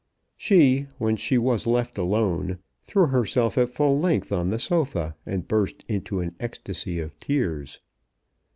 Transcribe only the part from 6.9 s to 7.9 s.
of tears.